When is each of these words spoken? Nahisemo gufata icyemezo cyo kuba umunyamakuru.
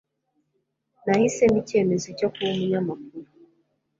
Nahisemo 1.03 1.49
gufata 1.51 1.59
icyemezo 1.63 2.07
cyo 2.17 2.27
kuba 2.33 2.47
umunyamakuru. 2.53 3.29